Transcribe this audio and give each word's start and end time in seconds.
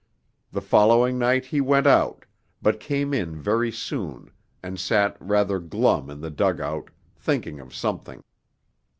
The 0.51 0.63
following 0.63 1.19
night 1.19 1.45
he 1.45 1.61
went 1.61 1.85
out, 1.85 2.25
but 2.59 2.79
came 2.79 3.13
in 3.13 3.39
very 3.39 3.71
soon, 3.71 4.31
and 4.63 4.79
sat 4.79 5.15
rather 5.19 5.59
glum 5.59 6.09
in 6.09 6.21
the 6.21 6.31
dug 6.31 6.59
out, 6.59 6.89
thinking 7.19 7.59
of 7.59 7.71
something. 7.75 8.23